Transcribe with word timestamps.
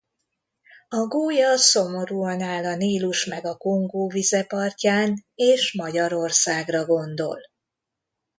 A 0.87 0.97
gólya 1.07 1.57
szomorúan 1.57 2.41
áll 2.41 2.65
a 2.65 2.75
Nílus 2.75 3.25
meg 3.25 3.45
a 3.45 3.55
Kongó 3.57 4.07
vize 4.09 4.43
partján 4.43 5.25
és 5.35 5.73
Magyarországra 5.77 6.85
gondol. 6.85 7.39